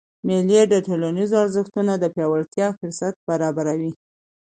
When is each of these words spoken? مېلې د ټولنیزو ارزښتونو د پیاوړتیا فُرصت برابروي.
مېلې 0.27 0.61
د 0.69 0.75
ټولنیزو 0.87 1.35
ارزښتونو 1.45 1.93
د 1.99 2.05
پیاوړتیا 2.15 2.67
فُرصت 2.79 3.15
برابروي. 3.27 3.91